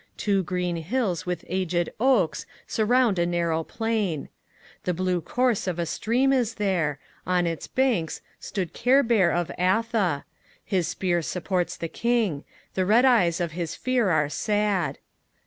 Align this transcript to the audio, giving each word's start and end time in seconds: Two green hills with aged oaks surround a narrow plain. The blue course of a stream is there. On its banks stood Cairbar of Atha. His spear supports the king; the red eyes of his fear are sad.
Two 0.17 0.41
green 0.41 0.77
hills 0.77 1.27
with 1.27 1.45
aged 1.47 1.91
oaks 1.99 2.47
surround 2.65 3.19
a 3.19 3.25
narrow 3.27 3.63
plain. 3.63 4.29
The 4.83 4.95
blue 4.95 5.21
course 5.21 5.67
of 5.67 5.77
a 5.77 5.85
stream 5.85 6.33
is 6.33 6.55
there. 6.55 6.97
On 7.27 7.45
its 7.45 7.67
banks 7.67 8.21
stood 8.39 8.73
Cairbar 8.73 9.29
of 9.31 9.51
Atha. 9.59 10.25
His 10.65 10.87
spear 10.87 11.21
supports 11.21 11.77
the 11.77 11.87
king; 11.87 12.43
the 12.73 12.83
red 12.87 13.05
eyes 13.05 13.39
of 13.39 13.51
his 13.51 13.75
fear 13.75 14.09
are 14.09 14.27
sad. 14.27 14.97